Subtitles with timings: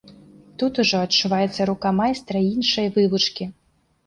[0.61, 3.49] Тут ужо адчуваецца рука майстра іншай вывучкі.